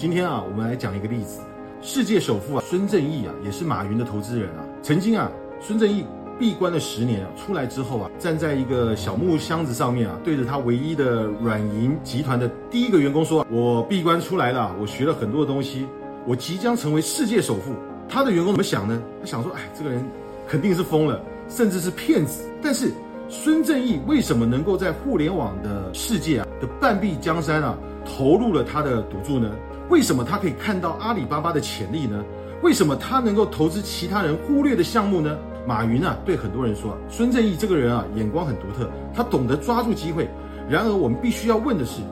[0.00, 1.42] 今天啊，我们来讲一个例子。
[1.82, 4.64] 世界首富啊，孙正义啊，也是马云的投资人啊。
[4.80, 5.30] 曾经啊，
[5.60, 6.06] 孙正义
[6.38, 15.86] 闭关了十年，出来之后啊，站在一个小木箱子上面啊，对着他唯一的软银集团的第一个员工说：“我闭关出来了，我学了很多的东西，
[16.26, 17.74] 我即将成为世界首富。”
[18.08, 19.02] 他的员工怎么想呢？
[19.20, 20.02] 他想说：“哎，这个人
[20.48, 21.20] 肯定是疯了，
[21.50, 22.90] 甚至是骗子。”但是
[23.28, 27.76] 孙正义为什么能够在互联网的世界啊的半壁江山啊？
[28.02, 29.54] 投入了他的赌注呢？
[29.90, 32.24] 为什么他可以看到阿里巴巴的潜力呢？
[32.62, 35.36] 为什么他能够投资其他人忽略的项目呢？
[35.66, 40.28] 马云啊，对很多人说，孙正义这个人啊，眼光很独特，他懂得抓住机会。
[40.68, 42.02] 然而，我们必须要问的是，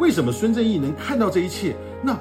[0.00, 2.18] 为什么孙正义能看到这一切，那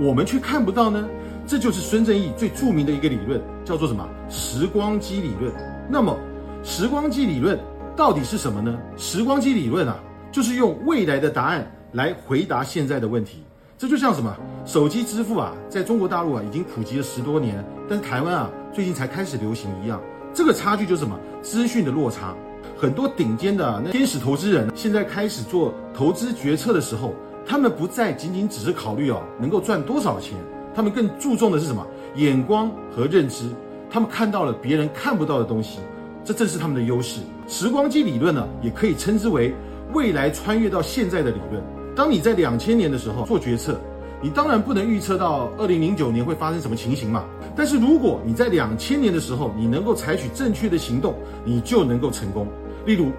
[0.00, 1.06] 我们却看不到呢？
[1.46, 4.08] 这就是孙正义最著名的一个理论，叫做什么？
[4.30, 5.52] 时光机理论。
[5.88, 6.18] 那么，
[6.62, 7.58] 时光机理论
[7.94, 8.78] 到底是什么呢？
[8.96, 9.98] 时光机理论啊，
[10.32, 11.70] 就是用未来的答案。
[11.92, 13.42] 来回答现在的问题，
[13.78, 14.34] 这就像什么？
[14.64, 20.00] 手机支付啊，在中国大陆啊已经普及了十多年，但台湾啊最近才开始流行一样。
[20.32, 21.18] 这个差距就是什么？
[21.42, 22.34] 资讯的落差。
[22.74, 27.14] 很多顶尖的那天使投资人现在开始做投资决策的时候，
[27.46, 30.38] 他们不再仅仅只是考虑哦能够赚多少钱，
[30.74, 31.86] 他们更注重的是什么？
[32.14, 33.44] 眼光和认知。
[33.90, 35.80] 他们看到了别人看不到的东西，
[36.24, 37.20] 这正是他们的优势。
[37.46, 39.54] 时光机理论呢，也可以称之为
[39.92, 41.62] 未来穿越到现在的理论。
[41.96, 43.80] 当你在两千年的时候做决策，
[44.20, 47.24] 你当然不能预测到二零零九年会发生什么情形嘛。
[47.56, 52.46] 但是如果你在两千年的时候，你能够采取正确的行动，你就能够成功。
[52.84, 53.10] 例如，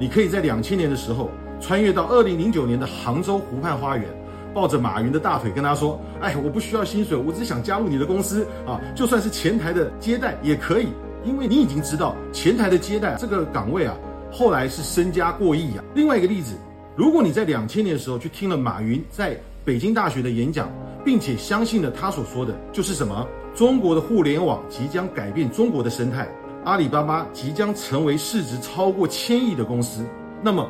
[0.00, 4.04] 你可以在两千年的时候穿越到二零零九年的杭州湖畔花园，
[4.52, 10.88] 抱着马云的大腿跟他说：“哎，我不需要薪水，我只想加入你的公司啊，就算是前台的接待也可以，
[11.24, 13.96] 因为你已经知道前台的接待这个岗位啊，
[14.32, 16.56] 后来是身家过亿啊。”另外一个例子。
[16.96, 20.70] 如果你在两千年的时候去听了马云在北京大学的演讲，
[21.04, 23.26] 并且相信了他所说的，就是什么？
[23.52, 26.28] 中国的互联网即将改变中国的生态，
[26.64, 30.04] 阿里巴巴即将成为市值超过千亿的公司，
[30.40, 30.68] 那么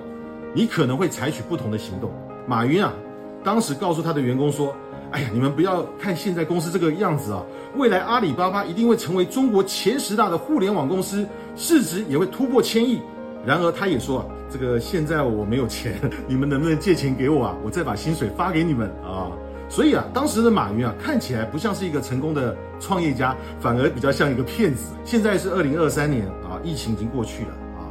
[0.54, 2.10] 你可能会采取不同的行动。
[2.46, 2.94] 马云啊，
[3.42, 4.74] 当时告诉他的员工说
[5.12, 7.42] ：“哎呀，你们不要看现在公司这个样子啊，
[7.76, 12.98] 未来阿里巴巴一定会成为中国前十大的互联网公司，市值也会突破千亿。”
[13.46, 15.94] 然而，他也说啊：“这个现在我没有钱，
[16.28, 17.56] 你们能不能借钱给我啊？
[17.65, 19.32] 我再把薪水发给你们啊！”
[19.69, 24.93] 所以啊，当时的马云啊，看起来不像是一个成功的创业家，反而比较像一个骗子。
[25.04, 27.82] 现在是二零二三年啊，疫情已经过去了啊。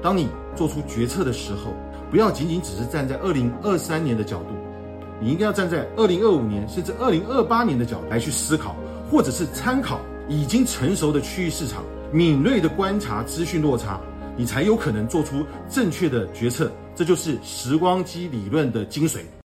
[0.00, 1.74] 当你做出决策的时候，
[2.12, 4.54] 不要仅仅只是站在二零二三年的角度，
[5.20, 8.76] 你应该要站在二零二五年甚至二零二八年的角度来去思考，
[9.10, 9.98] 或者是参考
[10.28, 11.82] 已经成熟的区域市场，
[12.12, 14.00] 敏锐的观察资讯落差。
[14.36, 19.20] 你才有可能做出正确的决策，这就是时光机理论的精髓。